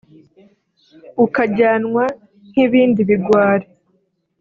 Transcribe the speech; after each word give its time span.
ukajyanwa 1.25 2.03
nk’ibindi 2.49 3.01
bigwari” 3.09 3.67